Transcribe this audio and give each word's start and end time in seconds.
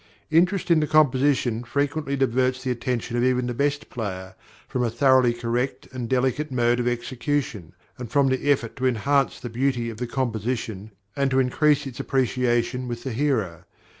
Interest 0.31 0.71
in 0.71 0.79
the 0.79 0.87
composition 0.87 1.63
frequently 1.63 2.15
diverts 2.15 2.63
the 2.63 2.71
attention 2.71 3.15
of 3.15 3.23
even 3.23 3.45
the 3.45 3.53
best 3.53 3.87
player 3.91 4.33
from 4.67 4.83
a 4.83 4.89
thoroughly 4.89 5.31
correct 5.31 5.87
and 5.91 6.09
delicate 6.09 6.51
mode 6.51 6.79
of 6.79 6.87
execution, 6.87 7.73
and 7.99 8.09
from 8.09 8.27
the 8.29 8.49
effort 8.49 8.75
to 8.77 8.87
enhance 8.87 9.39
the 9.39 9.47
beauty 9.47 9.91
of 9.91 9.97
the 9.97 10.07
composition, 10.07 10.89
and 11.15 11.29
to 11.29 11.37
increase 11.39 11.85
its 11.85 11.99
appreciation 11.99 12.87
with 12.87 13.03
the 13.03 13.13
hearer. 13.13 13.67